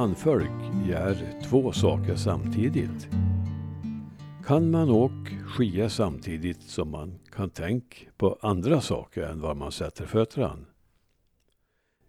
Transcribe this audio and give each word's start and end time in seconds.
manfolk 0.00 0.50
gör 0.88 1.16
två 1.42 1.72
saker 1.72 2.16
samtidigt. 2.16 3.08
Kan 4.46 4.70
man 4.70 4.90
åka 4.90 5.30
skia 5.46 5.88
samtidigt 5.88 6.62
som 6.62 6.90
man 6.90 7.18
kan 7.32 7.50
tänka 7.50 7.96
på 8.16 8.38
andra 8.40 8.80
saker 8.80 9.22
än 9.22 9.40
var 9.40 9.54
man 9.54 9.72
sätter 9.72 10.06
fötterna? 10.06 10.56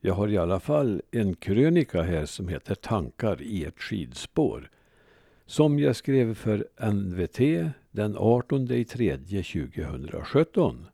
Jag 0.02 0.13
har 0.13 0.27
i 0.27 0.38
alla 0.38 0.59
fall 0.59 1.02
en 1.12 1.35
krönika 1.35 2.02
här 2.02 2.25
som 2.25 2.48
heter 2.48 2.75
Tankar 2.75 3.41
i 3.41 3.66
ett 3.66 3.80
skidspår. 3.80 4.70
Som 5.45 5.80
jag 5.80 5.95
skrev 5.95 6.34
för 6.34 6.67
NVT 6.91 7.71
den 7.91 8.17
18 8.17 8.67
3 8.67 9.17
2017. 9.17 10.85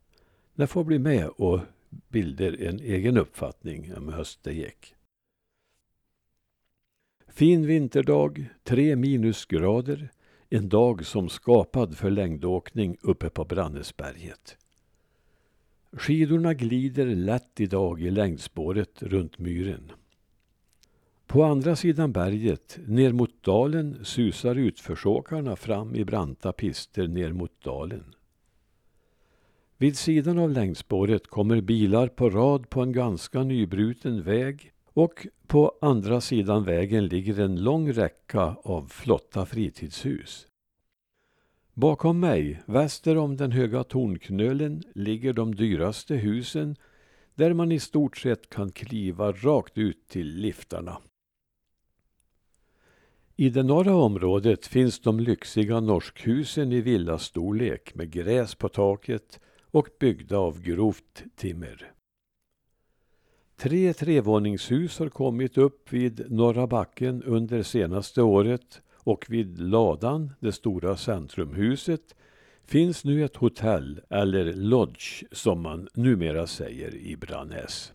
Den 0.56 0.68
får 0.68 0.84
bli 0.84 1.00
med 1.00 1.28
och 1.28 1.60
bilda 1.90 2.46
en 2.46 2.80
egen 2.80 3.18
uppfattning 3.18 3.94
om 3.98 4.14
höst 4.14 4.40
det 4.44 4.54
gick. 4.54 4.97
Fin 7.38 7.68
vinterdag, 7.68 8.50
tre 8.64 8.96
minusgrader. 8.96 10.10
En 10.50 10.70
dag 10.70 11.06
som 11.06 11.30
skapad 11.30 11.98
för 11.98 12.10
längdåkning 12.10 12.98
uppe 13.02 13.30
på 13.30 13.46
Brannäsberget. 13.46 14.58
Skidorna 15.92 16.54
glider 16.54 17.06
lätt 17.06 17.60
idag 17.60 18.02
i 18.02 18.12
längdspåret 18.12 19.04
runt 19.04 19.40
myren. 19.40 19.92
På 21.28 21.44
andra 21.44 21.76
sidan 21.76 22.12
berget, 22.12 22.80
ner 22.88 23.12
mot 23.12 23.44
dalen, 23.44 24.06
susar 24.06 24.56
utförsåkarna 24.56 25.56
fram 25.56 25.96
i 25.96 26.06
branta 26.06 26.52
pister 26.52 27.08
ner 27.08 27.34
mot 27.34 27.64
dalen. 27.64 28.16
Vid 29.78 29.98
sidan 29.98 30.40
av 30.40 30.50
längdspåret 30.50 31.28
kommer 31.28 31.62
bilar 31.62 32.08
på 32.08 32.30
rad 32.30 32.70
på 32.70 32.82
en 32.82 32.92
ganska 32.92 33.44
nybruten 33.44 34.24
väg 34.24 34.74
och 34.98 35.28
på 35.48 35.78
andra 35.82 36.22
sidan 36.22 36.64
vägen 36.64 37.08
ligger 37.08 37.40
en 37.40 37.64
lång 37.64 37.94
räcka 37.94 38.56
av 38.64 38.88
flotta 38.88 39.46
fritidshus. 39.46 40.48
Bakom 41.74 42.20
mig, 42.20 42.62
väster 42.66 43.18
om 43.18 43.38
den 43.38 43.52
höga 43.52 43.84
tornknölen, 43.84 44.84
ligger 44.96 45.34
de 45.34 45.56
dyraste 45.56 46.16
husen 46.16 46.76
där 47.36 47.54
man 47.54 47.72
i 47.72 47.80
stort 47.80 48.18
sett 48.18 48.50
kan 48.50 48.72
kliva 48.72 49.32
rakt 49.32 49.78
ut 49.78 50.08
till 50.08 50.28
liftarna. 50.28 50.98
I 53.36 53.50
det 53.50 53.64
norra 53.64 53.96
området 53.96 54.68
finns 54.68 55.00
de 55.00 55.20
lyxiga 55.20 55.80
norskhusen 55.80 56.72
i 56.72 56.82
villastorlek 56.82 57.96
med 57.96 58.12
gräs 58.12 58.56
på 58.56 58.70
taket 58.70 59.40
och 59.72 59.88
byggda 60.00 60.38
av 60.38 60.62
grovt 60.62 61.24
timmer. 61.36 61.97
Tre 63.60 63.94
trevåningshus 63.94 65.00
har 65.00 65.10
kommit 65.10 65.58
upp 65.58 65.94
vid 65.94 66.32
Norra 66.32 66.68
backen 66.68 67.24
under 67.24 67.64
senaste 67.64 68.22
året 68.22 68.82
och 68.94 69.26
vid 69.30 69.60
Ladan, 69.60 70.32
det 70.40 70.52
stora 70.52 70.98
centrumhuset, 70.98 72.16
finns 72.66 73.04
nu 73.04 73.26
ett 73.26 73.36
hotell, 73.36 74.02
eller 74.10 74.54
lodge 74.54 75.24
som 75.32 75.62
man 75.62 75.88
numera 75.94 76.48
säger 76.48 76.96
i 76.96 77.16
Branäs. 77.16 77.94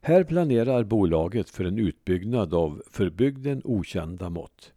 Här 0.00 0.24
planerar 0.24 0.84
bolaget 0.84 1.50
för 1.50 1.64
en 1.64 1.78
utbyggnad 1.78 2.54
av 2.54 2.82
för 2.86 3.10
bygden 3.10 3.62
okända 3.64 4.30
mått. 4.30 4.72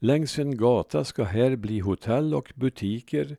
Längs 0.00 0.38
en 0.38 0.56
gata 0.56 1.04
ska 1.04 1.24
här 1.24 1.56
bli 1.56 1.78
hotell 1.78 2.34
och 2.34 2.52
butiker. 2.54 3.36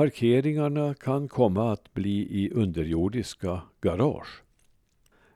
Parkeringarna 0.00 0.94
kan 0.94 1.28
komma 1.28 1.72
att 1.72 1.94
bli 1.94 2.44
i 2.44 2.50
underjordiska 2.50 3.62
garage. 3.80 4.42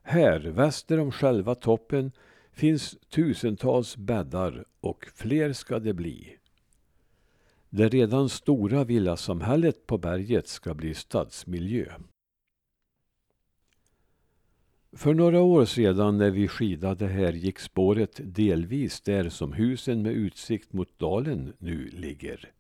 Här, 0.03 0.41
väster 0.41 1.01
om 1.01 1.13
själva 1.13 1.55
toppen, 1.55 2.13
finns 2.53 2.97
tusentals 3.09 3.97
bäddar 3.97 4.65
och 4.81 5.07
fler 5.15 5.53
ska 5.53 5.79
det 5.79 5.95
bli. 5.95 6.37
Det 7.71 7.89
redan 7.89 8.29
stora 8.29 8.85
villasamhället 8.85 9.87
på 9.87 9.99
berget 9.99 10.49
ska 10.49 10.75
bli 10.75 10.95
stadsmiljö. 10.95 11.93
För 14.93 15.15
några 15.15 15.41
år 15.41 15.65
sedan 15.65 16.19
när 16.19 16.31
vi 16.31 16.49
skidade 16.49 17.07
här 17.07 17.33
gick 17.33 17.59
spåret 17.59 18.21
delvis 18.23 19.01
där 19.01 19.29
som 19.29 19.53
husen 19.53 20.03
med 20.03 20.13
utsikt 20.13 20.73
mot 20.73 20.99
dalen 20.99 21.53
nu 21.59 21.89
ligger. 21.89 22.55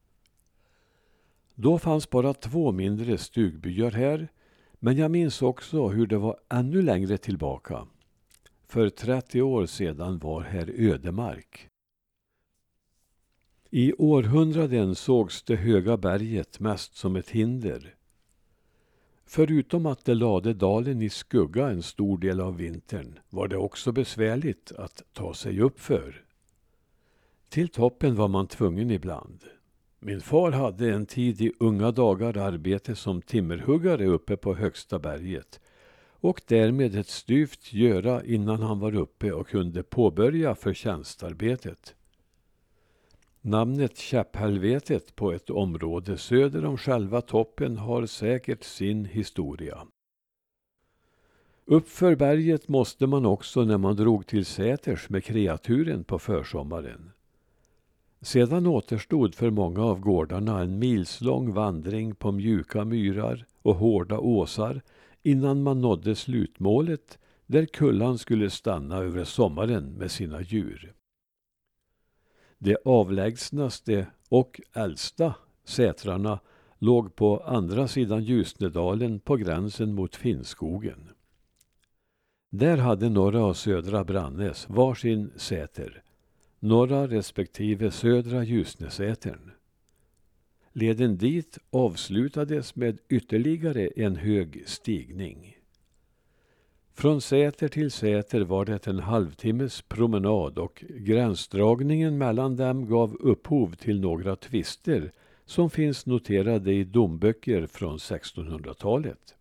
Då 1.54 1.78
fanns 1.78 2.10
bara 2.10 2.34
två 2.34 2.72
mindre 2.72 3.18
stugbyar 3.18 3.90
här, 3.90 4.28
men 4.78 4.96
jag 4.96 5.10
minns 5.10 5.42
också 5.42 5.88
hur 5.88 6.06
det 6.06 6.18
var 6.18 6.36
ännu 6.48 6.82
längre 6.82 7.18
tillbaka. 7.18 7.86
För 8.66 8.88
30 8.88 9.42
år 9.42 9.66
sedan 9.66 10.18
var 10.18 10.40
här 10.40 10.72
ödemark. 10.76 11.68
I 13.70 13.92
århundraden 13.92 14.94
sågs 14.94 15.42
det 15.42 15.56
höga 15.56 15.96
berget 15.96 16.60
mest 16.60 16.96
som 16.96 17.16
ett 17.16 17.30
hinder. 17.30 17.94
Förutom 19.26 19.86
att 19.86 20.04
det 20.04 20.14
lade 20.14 20.54
dalen 20.54 21.02
i 21.02 21.10
skugga 21.10 21.68
en 21.68 21.82
stor 21.82 22.18
del 22.18 22.40
av 22.40 22.56
vintern 22.56 23.18
var 23.30 23.48
det 23.48 23.56
också 23.56 23.92
besvärligt 23.92 24.72
att 24.72 25.02
ta 25.12 25.34
sig 25.34 25.60
uppför. 25.60 26.24
Till 27.48 27.68
toppen 27.68 28.14
var 28.14 28.28
man 28.28 28.46
tvungen 28.46 28.90
ibland. 28.90 29.44
Min 30.06 30.20
far 30.20 30.50
hade 30.50 30.92
en 30.92 31.06
tid 31.06 31.40
i 31.40 31.52
unga 31.60 31.90
dagar 31.90 32.36
arbete 32.36 32.94
som 32.94 33.22
timmerhuggare 33.22 34.06
uppe 34.06 34.36
på 34.36 34.54
högsta 34.54 34.98
berget 34.98 35.60
och 36.10 36.40
därmed 36.46 36.94
ett 36.94 37.08
styvt 37.08 37.72
göra 37.72 38.24
innan 38.24 38.62
han 38.62 38.80
var 38.80 38.94
uppe 38.94 39.32
och 39.32 39.48
kunde 39.48 39.82
påbörja 39.82 40.54
förtjänstarbetet. 40.54 41.94
Namnet 43.40 43.96
Käpphelvetet 43.96 45.16
på 45.16 45.32
ett 45.32 45.50
område 45.50 46.18
söder 46.18 46.64
om 46.64 46.78
själva 46.78 47.20
toppen 47.20 47.78
har 47.78 48.06
säkert 48.06 48.64
sin 48.64 49.04
historia. 49.04 49.86
Uppför 51.64 52.16
berget 52.16 52.68
måste 52.68 53.06
man 53.06 53.26
också 53.26 53.64
när 53.64 53.78
man 53.78 53.96
drog 53.96 54.26
till 54.26 54.44
Säters 54.44 55.08
med 55.08 55.24
kreaturen 55.24 56.04
på 56.04 56.18
försommaren. 56.18 57.10
Sedan 58.24 58.66
återstod 58.66 59.34
för 59.34 59.50
många 59.50 59.82
av 59.82 60.00
gårdarna 60.00 60.60
en 60.60 60.78
milslång 60.78 61.52
vandring 61.52 62.14
på 62.14 62.32
mjuka 62.32 62.84
myrar 62.84 63.46
och 63.62 63.74
hårda 63.74 64.18
åsar 64.18 64.82
innan 65.22 65.62
man 65.62 65.80
nådde 65.80 66.14
slutmålet 66.14 67.18
där 67.46 67.66
kullan 67.66 68.18
skulle 68.18 68.50
stanna 68.50 68.96
över 68.96 69.24
sommaren 69.24 69.92
med 69.92 70.10
sina 70.10 70.42
djur. 70.42 70.94
De 72.58 72.76
avlägsnaste 72.84 74.06
och 74.28 74.60
äldsta 74.72 75.34
sätrarna 75.64 76.38
låg 76.78 77.16
på 77.16 77.38
andra 77.38 77.88
sidan 77.88 78.24
Ljusnedalen 78.24 79.20
på 79.20 79.36
gränsen 79.36 79.94
mot 79.94 80.16
Finnskogen. 80.16 81.08
Där 82.50 82.76
hade 82.76 83.08
norra 83.08 83.44
och 83.44 83.56
södra 83.56 84.04
Brannäs 84.04 84.68
varsin 84.68 85.32
säter, 85.36 86.02
norra 86.64 87.06
respektive 87.06 87.90
södra 87.90 88.44
Ljusnesätern. 88.44 89.50
Leden 90.72 91.16
dit 91.16 91.58
avslutades 91.70 92.76
med 92.76 92.98
ytterligare 93.08 93.86
en 93.96 94.16
hög 94.16 94.62
stigning. 94.66 95.56
Från 96.94 97.20
Säter 97.20 97.68
till 97.68 97.90
Säter 97.90 98.40
var 98.40 98.64
det 98.64 98.86
en 98.86 98.98
halvtimmes 98.98 99.82
promenad 99.82 100.58
och 100.58 100.84
gränsdragningen 100.88 102.18
mellan 102.18 102.56
dem 102.56 102.86
gav 102.86 103.14
upphov 103.14 103.74
till 103.74 104.00
några 104.00 104.36
tvister 104.36 105.12
som 105.44 105.70
finns 105.70 106.06
noterade 106.06 106.72
i 106.72 106.84
domböcker 106.84 107.66
från 107.66 107.96
1600-talet. 107.96 109.36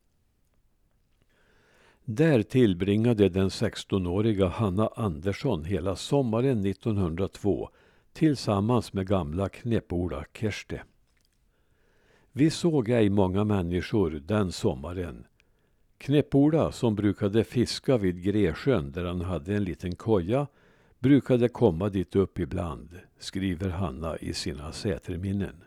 Där 2.05 2.43
tillbringade 2.43 3.29
den 3.29 3.49
16-åriga 3.49 4.47
Hanna 4.47 4.89
Andersson 4.95 5.65
hela 5.65 5.95
sommaren 5.95 6.65
1902 6.65 7.69
tillsammans 8.13 8.93
med 8.93 9.07
gamla 9.07 9.49
Knepola 9.49 10.25
Kerste. 10.33 10.83
Vi 12.31 12.49
såg 12.49 12.89
ej 12.89 13.09
många 13.09 13.43
människor 13.43 14.09
den 14.11 14.51
sommaren 14.51 15.25
Knepola, 15.97 16.71
som 16.71 16.95
brukade 16.95 17.43
fiska 17.43 17.97
vid 17.97 18.23
Gresjön 18.23 18.91
där 18.91 19.05
han 19.05 19.21
hade 19.21 19.55
en 19.55 19.63
liten 19.63 19.95
koja, 19.95 20.47
brukade 20.99 21.49
komma 21.49 21.89
dit 21.89 22.15
upp 22.15 22.39
ibland, 22.39 22.99
skriver 23.17 23.69
Hanna 23.69 24.17
i 24.17 24.33
sina 24.33 24.71
säterminnen. 24.71 25.63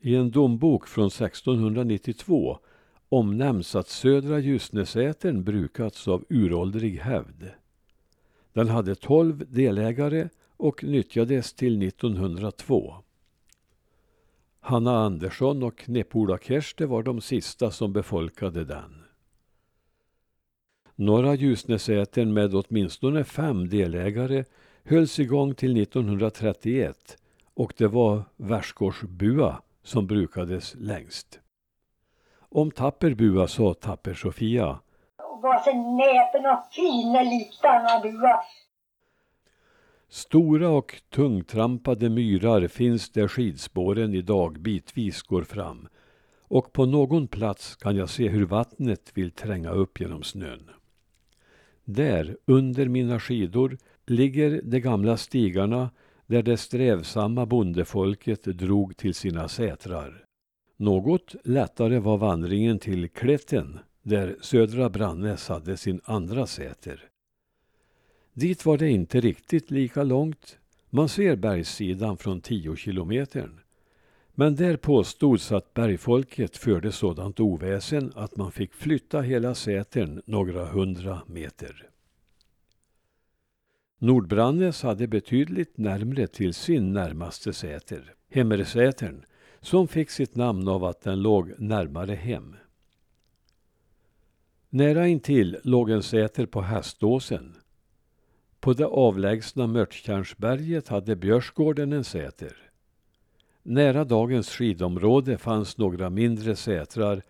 I 0.00 0.14
en 0.14 0.30
dombok 0.30 0.86
från 0.86 1.06
1692 1.06 2.58
omnämns 3.10 3.74
att 3.74 3.88
södra 3.88 4.38
Ljusnesätern 4.38 5.44
brukats 5.44 6.08
av 6.08 6.24
uråldrig 6.28 6.98
hävd. 6.98 7.44
Den 8.52 8.68
hade 8.68 8.94
tolv 8.94 9.44
delägare 9.48 10.28
och 10.56 10.84
nyttjades 10.84 11.54
till 11.54 11.82
1902. 11.82 12.94
Hanna 14.60 14.98
Andersson 14.98 15.62
och 15.62 15.88
Nepola 15.88 16.38
Kerste 16.38 16.86
var 16.86 17.02
de 17.02 17.20
sista 17.20 17.70
som 17.70 17.92
befolkade 17.92 18.64
den. 18.64 19.02
Norra 20.94 21.34
Ljusnesätern 21.34 22.32
med 22.32 22.54
åtminstone 22.54 23.24
fem 23.24 23.68
delägare 23.68 24.44
hölls 24.84 25.18
igång 25.18 25.54
till 25.54 25.82
1931 25.82 27.16
och 27.54 27.72
det 27.76 27.86
var 27.86 28.22
värdsgårdsbua 28.36 29.62
som 29.82 30.06
brukades 30.06 30.74
längst. 30.78 31.39
Om 32.52 32.70
Tapperbua 32.70 33.48
sa 33.48 33.74
Tapper-Sofia. 33.74 34.78
Vad 35.42 35.64
för 35.64 35.72
näpen 35.72 36.46
och 36.46 36.72
fina 36.72 37.22
liknande 37.22 38.00
bua. 38.02 38.40
Stora 40.08 40.68
och 40.68 41.02
tungtrampade 41.10 42.10
myrar 42.10 42.68
finns 42.68 43.10
där 43.10 43.28
skidspåren 43.28 44.14
idag 44.14 44.60
bitvis 44.60 45.22
går 45.22 45.42
fram 45.42 45.88
och 46.48 46.72
på 46.72 46.86
någon 46.86 47.28
plats 47.28 47.76
kan 47.76 47.96
jag 47.96 48.08
se 48.08 48.28
hur 48.28 48.46
vattnet 48.46 49.10
vill 49.14 49.30
tränga 49.30 49.70
upp 49.70 50.00
genom 50.00 50.22
snön. 50.22 50.70
Där, 51.84 52.36
under 52.44 52.88
mina 52.88 53.20
skidor, 53.20 53.78
ligger 54.06 54.60
de 54.64 54.80
gamla 54.80 55.16
stigarna 55.16 55.90
där 56.26 56.42
det 56.42 56.56
strävsamma 56.56 57.46
bondefolket 57.46 58.44
drog 58.44 58.96
till 58.96 59.14
sina 59.14 59.48
sätrar. 59.48 60.24
Något 60.80 61.34
lättare 61.44 61.98
var 61.98 62.16
vandringen 62.18 62.78
till 62.78 63.08
Kletten, 63.08 63.78
där 64.02 64.36
södra 64.40 64.90
Brannäs 64.90 65.48
hade 65.48 65.76
sin 65.76 66.00
andra 66.04 66.46
säter. 66.46 67.08
Dit 68.32 68.64
var 68.64 68.78
det 68.78 68.88
inte 68.88 69.20
riktigt 69.20 69.70
lika 69.70 70.02
långt. 70.02 70.58
Man 70.90 71.08
ser 71.08 71.36
bergssidan 71.36 72.16
från 72.16 72.40
tio 72.40 72.76
kilometern. 72.76 73.60
Men 74.34 74.56
där 74.56 74.76
påstods 74.76 75.52
att 75.52 75.74
bergfolket 75.74 76.56
förde 76.56 76.92
sådant 76.92 77.40
oväsen 77.40 78.12
att 78.16 78.36
man 78.36 78.52
fick 78.52 78.74
flytta 78.74 79.20
hela 79.20 79.54
sätern 79.54 80.22
några 80.26 80.66
hundra 80.66 81.22
meter. 81.26 81.88
Nordbrannäs 83.98 84.82
hade 84.82 85.06
betydligt 85.06 85.78
närmre 85.78 86.26
till 86.26 86.54
sin 86.54 86.92
närmaste 86.92 87.52
säter, 87.52 88.14
Hemmersätern, 88.30 89.24
som 89.60 89.88
fick 89.88 90.10
sitt 90.10 90.36
namn 90.36 90.68
av 90.68 90.84
att 90.84 91.00
den 91.00 91.22
låg 91.22 91.52
närmare 91.58 92.14
hem. 92.14 92.56
Nära 94.70 95.06
intill 95.06 95.58
låg 95.64 95.90
en 95.90 96.02
säter 96.02 96.46
på 96.46 96.60
Häståsen. 96.60 97.54
På 98.60 98.72
det 98.72 98.86
avlägsna 98.86 99.66
Mörtkärnsberget 99.66 100.88
hade 100.88 101.16
Björsgården 101.16 101.92
en 101.92 102.04
säter. 102.04 102.56
Nära 103.62 104.04
dagens 104.04 104.50
skidområde 104.50 105.38
fanns 105.38 105.78
några 105.78 106.10
mindre 106.10 106.56
sätrar, 106.56 107.22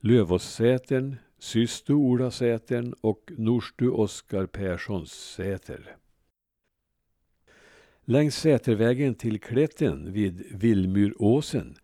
Lövåssätern, 0.00 1.16
Systu 1.38 1.92
Olasätern 1.92 2.94
och 3.00 3.32
Norstu 3.36 3.90
Oskar 3.90 4.46
Perssons 4.46 5.12
säter. 5.12 5.96
Längs 8.10 8.36
Sätervägen 8.36 9.14
till 9.14 9.40
Kletten 9.40 10.12
vid 10.12 10.44
Villmyråsen 10.50 11.74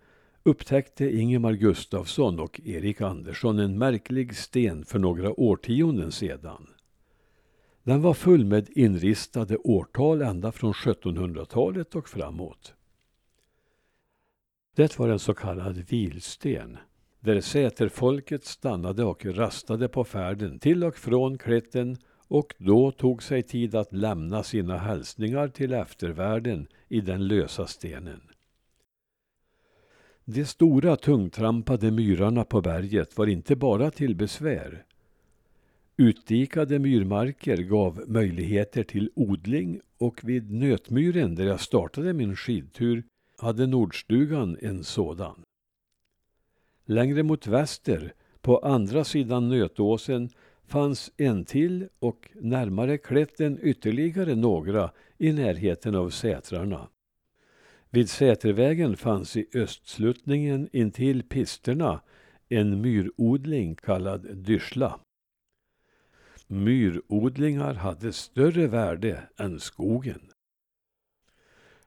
upptäckte 0.43 1.17
Ingemar 1.17 1.53
Gustafsson 1.53 2.41
och 2.41 2.61
Erik 2.65 3.01
Andersson 3.01 3.59
en 3.59 3.79
märklig 3.79 4.37
sten 4.37 4.85
för 4.85 4.99
några 4.99 5.41
årtionden 5.41 6.13
sedan. 6.13 6.67
Den 7.83 8.03
var 8.03 8.15
full 8.15 8.45
med 8.45 8.69
inristade 8.71 9.57
årtal 9.57 10.23
ända 10.23 10.53
från 10.53 10.73
1700-talet 10.73 11.95
och 11.95 12.09
framåt. 12.09 12.75
Det 14.75 14.99
var 14.99 15.09
en 15.09 15.19
så 15.19 15.35
kallad 15.35 15.77
vilsten, 15.77 16.77
där 17.21 17.41
säterfolket 17.41 18.45
stannade 18.45 19.05
och 19.05 19.27
rastade 19.27 19.89
på 19.89 20.05
färden 20.05 20.59
till 20.59 20.85
och 20.85 20.97
från 20.97 21.39
Kletten 21.39 21.97
och 22.29 22.55
då 22.59 22.91
tog 22.91 23.23
sig 23.23 23.43
tid 23.43 23.75
att 23.75 23.93
lämna 23.93 24.43
sina 24.43 24.79
hälsningar 24.79 25.49
till 25.49 25.73
eftervärlden 25.73 26.67
i 26.89 27.01
den 27.01 27.27
lösa 27.27 27.67
stenen. 27.67 28.21
De 30.25 30.45
stora 30.45 30.97
tungtrampade 30.97 31.91
myrarna 31.91 32.45
på 32.45 32.61
berget 32.61 33.19
var 33.19 33.27
inte 33.27 33.57
bara 33.57 33.91
till 33.91 34.17
besvär. 34.17 34.85
Utdikade 35.97 36.79
myrmarker 36.79 37.57
gav 37.57 38.05
möjligheter 38.07 38.83
till 38.83 39.11
odling 39.15 39.81
och 39.99 40.21
vid 40.25 40.51
Nötmyren 40.51 41.35
där 41.35 41.47
jag 41.47 41.61
startade 41.61 42.13
min 42.13 42.37
skidtur 42.37 43.05
hade 43.39 43.67
Nordstugan 43.67 44.59
en 44.63 44.85
sådan. 44.85 45.43
Längre 46.85 47.23
mot 47.23 47.47
väster, 47.47 48.13
på 48.41 48.59
andra 48.59 49.05
sidan 49.05 49.49
Nötåsen, 49.49 50.31
fanns 50.67 51.13
en 51.17 51.45
till 51.45 51.89
och 51.99 52.31
närmare 52.35 52.99
klätten 52.99 53.59
ytterligare 53.63 54.35
några 54.35 54.91
i 55.19 55.33
närheten 55.33 55.95
av 55.95 56.11
sätrarna. 56.11 56.89
Vid 57.91 58.11
Sätervägen 58.11 58.97
fanns 58.97 59.37
i 59.37 59.47
östsluttningen 59.55 60.69
intill 60.73 61.23
pisterna 61.23 62.01
en 62.49 62.81
myrodling 62.81 63.75
kallad 63.75 64.37
dyrsla. 64.37 65.01
Myrodlingar 66.47 67.75
hade 67.75 68.13
större 68.13 68.67
värde 68.67 69.23
än 69.37 69.61
skogen. 69.61 70.21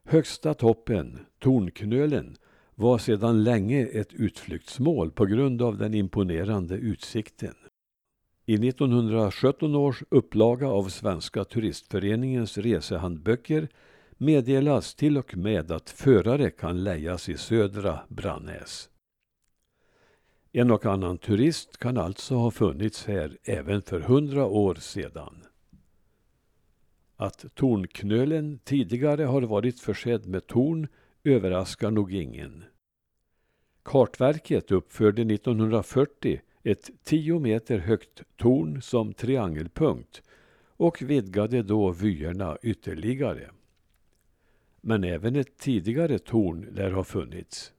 Högsta 0.04 0.54
toppen, 0.54 1.20
Tornknölen, 1.40 2.38
var 2.76 2.98
sedan 2.98 3.44
länge 3.44 3.86
ett 3.86 4.14
utflyktsmål 4.14 5.12
på 5.12 5.26
grund 5.26 5.62
av 5.62 5.78
den 5.78 5.94
imponerande 5.94 6.76
utsikten. 6.76 7.56
I 8.50 8.54
1917 8.54 9.76
års 9.76 10.04
upplaga 10.10 10.68
av 10.68 10.90
Svenska 10.90 11.44
turistföreningens 11.44 12.58
resehandböcker 12.58 13.68
meddelas 14.18 14.96
till 14.96 15.18
och 15.18 15.38
med 15.38 15.72
att 15.72 15.90
förare 15.90 16.50
kan 16.50 16.84
lejas 16.84 17.30
i 17.30 17.38
södra 17.38 18.00
Brannäs. 18.08 18.90
En 20.52 20.72
och 20.72 20.86
annan 20.86 21.18
turist 21.18 21.78
kan 21.78 21.98
alltså 21.98 22.36
ha 22.36 22.52
funnits 22.52 23.06
här 23.06 23.38
även 23.44 23.82
för 23.82 24.00
hundra 24.00 24.46
år 24.46 24.76
sedan. 24.76 25.44
Att 27.16 27.46
Tornknölen 27.56 28.60
tidigare 28.64 29.24
har 29.24 29.42
varit 29.42 29.80
försedd 29.80 30.28
med 30.28 30.48
torn 30.48 30.88
överraskar 31.24 31.92
nog 31.92 32.14
ingen. 32.14 32.64
Kartverket 33.84 34.72
uppförde 34.72 35.22
1940 35.22 36.42
ett 36.64 36.90
tio 37.04 37.40
meter 37.40 37.78
högt 37.78 38.24
torn 38.36 38.82
som 38.82 39.14
triangelpunkt 39.14 40.22
och 40.78 41.02
vidgade 41.02 41.64
då 41.64 41.92
vyerna 41.92 42.58
ytterligare. 42.62 43.50
Men 44.82 45.04
även 45.04 45.36
ett 45.36 45.58
tidigare 45.58 46.20
torn 46.20 46.68
lär 46.72 46.92
ha 46.92 47.04
funnits. 47.04 47.74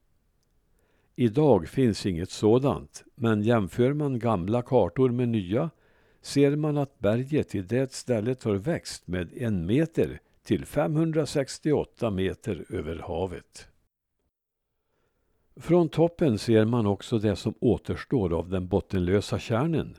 Idag 1.16 1.68
finns 1.68 2.06
inget 2.06 2.30
sådant, 2.30 3.04
men 3.14 3.42
jämför 3.42 3.92
man 3.92 4.18
gamla 4.18 4.62
kartor 4.62 5.10
med 5.10 5.28
nya 5.28 5.70
ser 6.20 6.56
man 6.56 6.76
att 6.76 6.98
berget 6.98 7.54
i 7.54 7.62
det 7.62 7.92
stället 7.92 8.42
har 8.42 8.54
växt 8.54 9.06
med 9.06 9.32
en 9.36 9.66
meter 9.66 10.20
till 10.42 10.64
568 10.64 12.10
meter 12.10 12.64
över 12.68 12.96
havet. 12.96 13.67
Från 15.60 15.88
toppen 15.88 16.38
ser 16.38 16.64
man 16.64 16.86
också 16.86 17.18
det 17.18 17.36
som 17.36 17.54
återstår 17.60 18.38
av 18.38 18.48
den 18.48 18.68
bottenlösa 18.68 19.38
kärnen 19.38 19.96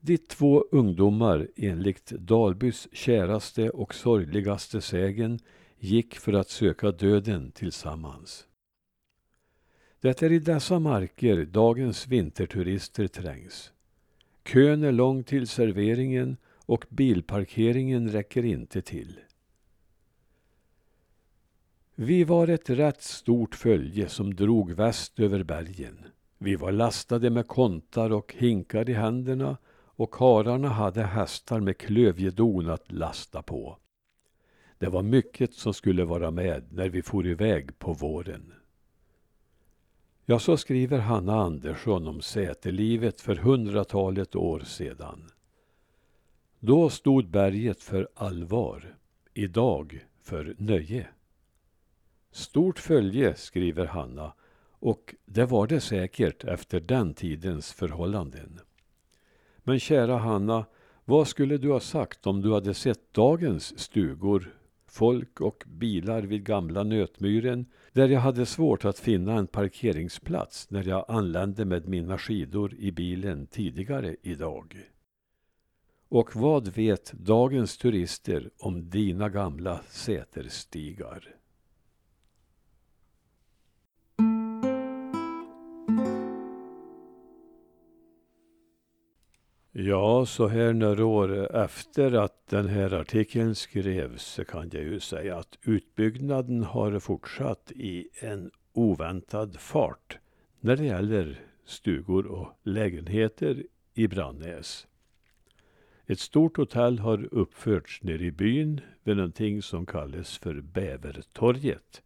dit 0.00 0.28
två 0.28 0.64
ungdomar 0.70 1.48
enligt 1.56 2.10
Dalbys 2.10 2.88
käraste 2.92 3.70
och 3.70 3.94
sorgligaste 3.94 4.80
sägen 4.80 5.38
gick 5.78 6.14
för 6.14 6.32
att 6.32 6.48
söka 6.48 6.90
döden 6.90 7.50
tillsammans. 7.50 8.46
Det 10.00 10.22
är 10.22 10.32
i 10.32 10.38
dessa 10.38 10.78
marker 10.78 11.44
dagens 11.44 12.06
vinterturister 12.06 13.06
trängs. 13.06 13.72
Kön 14.44 14.84
är 14.84 14.92
lång 14.92 15.24
till 15.24 15.48
serveringen 15.48 16.36
och 16.66 16.84
bilparkeringen 16.88 18.08
räcker 18.08 18.44
inte 18.44 18.82
till. 18.82 19.20
Vi 21.98 22.24
var 22.24 22.48
ett 22.48 22.70
rätt 22.70 23.02
stort 23.02 23.54
följe 23.54 24.08
som 24.08 24.34
drog 24.34 24.72
väst 24.72 25.20
över 25.20 25.42
bergen. 25.42 25.98
Vi 26.38 26.56
var 26.56 26.72
lastade 26.72 27.30
med 27.30 27.46
kontar 27.48 28.12
och 28.12 28.34
hinkar 28.38 28.90
i 28.90 28.92
händerna 28.92 29.56
och 29.74 30.10
kararna 30.10 30.68
hade 30.68 31.02
hästar 31.02 31.60
med 31.60 31.78
klövjedon 31.78 32.70
att 32.70 32.92
lasta 32.92 33.42
på. 33.42 33.78
Det 34.78 34.86
var 34.86 35.02
mycket 35.02 35.54
som 35.54 35.74
skulle 35.74 36.04
vara 36.04 36.30
med 36.30 36.72
när 36.72 36.88
vi 36.88 37.02
for 37.02 37.26
iväg 37.26 37.78
på 37.78 37.92
våren. 37.92 38.52
Ja, 40.24 40.38
så 40.38 40.56
skriver 40.56 40.98
Hanna 40.98 41.40
Andersson 41.40 42.06
om 42.06 42.20
säterlivet 42.20 43.20
för 43.20 43.36
hundratalet 43.36 44.36
år 44.36 44.60
sedan. 44.60 45.30
Då 46.58 46.90
stod 46.90 47.30
berget 47.30 47.82
för 47.82 48.08
allvar, 48.14 48.96
idag 49.34 50.06
för 50.22 50.54
nöje. 50.58 51.06
Stort 52.30 52.78
följe, 52.78 53.34
skriver 53.34 53.86
Hanna, 53.86 54.32
och 54.70 55.14
det 55.24 55.44
var 55.44 55.66
det 55.66 55.80
säkert 55.80 56.44
efter 56.44 56.80
den 56.80 57.14
tidens 57.14 57.72
förhållanden. 57.72 58.60
Men 59.58 59.80
kära 59.80 60.16
Hanna, 60.16 60.66
Vad 61.04 61.28
skulle 61.28 61.58
du 61.58 61.70
ha 61.70 61.80
sagt 61.80 62.26
om 62.26 62.42
du 62.42 62.52
hade 62.52 62.74
sett 62.74 63.12
dagens 63.12 63.78
stugor, 63.78 64.58
folk 64.86 65.40
och 65.40 65.64
bilar 65.66 66.22
vid 66.22 66.44
gamla 66.44 66.82
Nötmyren 66.82 67.66
där 67.92 68.08
jag 68.08 68.20
hade 68.20 68.46
svårt 68.46 68.84
att 68.84 68.98
finna 68.98 69.34
en 69.34 69.46
parkeringsplats 69.46 70.70
när 70.70 70.88
jag 70.88 71.04
anlände 71.08 71.64
med 71.64 71.88
mina 71.88 72.18
skidor 72.18 72.74
i 72.74 72.92
bilen 72.92 73.46
tidigare 73.46 74.16
idag? 74.22 74.76
Och 76.08 76.36
vad 76.36 76.68
vet 76.68 77.12
dagens 77.12 77.78
turister 77.78 78.50
om 78.58 78.90
dina 78.90 79.28
gamla 79.28 79.80
säterstigar? 79.88 81.36
Ja, 89.78 90.26
så 90.26 90.46
här 90.46 90.72
några 90.72 91.04
år 91.04 91.56
efter 91.56 92.12
att 92.12 92.46
den 92.48 92.68
här 92.68 92.94
artikeln 92.94 93.54
skrevs 93.54 94.22
så 94.22 94.44
kan 94.44 94.70
jag 94.72 94.82
ju 94.82 95.00
säga 95.00 95.36
att 95.36 95.58
utbyggnaden 95.62 96.62
har 96.64 96.98
fortsatt 96.98 97.72
i 97.74 98.08
en 98.20 98.50
oväntad 98.72 99.56
fart 99.60 100.18
när 100.60 100.76
det 100.76 100.84
gäller 100.84 101.40
stugor 101.64 102.26
och 102.26 102.48
lägenheter 102.62 103.66
i 103.94 104.08
Brannäs. 104.08 104.86
Ett 106.06 106.20
stort 106.20 106.56
hotell 106.56 106.98
har 106.98 107.34
uppförts 107.34 108.02
nere 108.02 108.24
i 108.24 108.30
byn 108.30 108.80
vid 109.04 109.16
någonting 109.16 109.62
som 109.62 109.86
kallas 109.86 110.38
för 110.38 110.60
Bävertorget. 110.60 112.02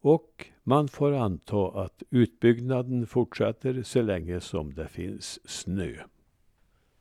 Och 0.00 0.46
man 0.62 0.88
får 0.88 1.12
anta 1.12 1.66
att 1.66 2.02
utbyggnaden 2.10 3.06
fortsätter 3.06 3.82
så 3.82 4.02
länge 4.02 4.40
som 4.40 4.74
det 4.74 4.88
finns 4.88 5.50
snö. 5.50 5.96